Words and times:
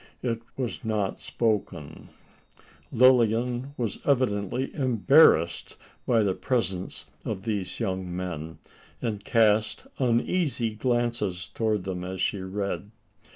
It 0.23 0.41
was 0.57 0.83
not 0.83 1.19
spoken. 1.19 2.09
Lilian 2.91 3.75
was 3.77 3.99
evidently 4.03 4.73
embarrassed 4.73 5.77
by 6.07 6.23
the 6.23 6.33
presence 6.33 7.05
of 7.23 7.43
these 7.43 7.79
young 7.79 8.15
men; 8.15 8.57
and 8.99 9.23
cast 9.23 9.85
uneasy 9.99 10.73
glances 10.73 11.47
towards 11.49 11.83
them 11.83 12.03
as 12.03 12.19
she 12.19 12.39
read. 12.39 12.89